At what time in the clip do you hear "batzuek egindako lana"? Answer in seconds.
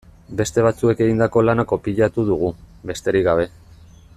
0.67-1.65